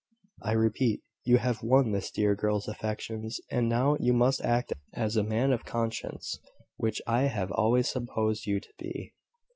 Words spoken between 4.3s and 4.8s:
act